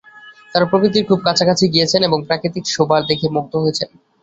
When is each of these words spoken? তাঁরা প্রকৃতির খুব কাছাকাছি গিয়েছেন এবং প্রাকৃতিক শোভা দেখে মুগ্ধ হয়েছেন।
তাঁরা 0.53 0.69
প্রকৃতির 0.71 1.07
খুব 1.09 1.19
কাছাকাছি 1.27 1.65
গিয়েছেন 1.73 2.01
এবং 2.03 2.19
প্রাকৃতিক 2.27 2.63
শোভা 2.67 2.97
দেখে 3.09 3.27
মুগ্ধ 3.35 3.53
হয়েছেন। 3.57 3.89